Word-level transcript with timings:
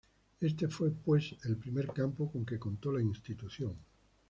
Este 0.39 0.67
fue, 0.67 0.89
pues, 0.89 1.35
el 1.43 1.57
primer 1.57 1.93
campo 1.93 2.31
con 2.31 2.43
que 2.43 2.57
contó 2.57 2.91
la 2.91 3.03
institución. 3.03 3.75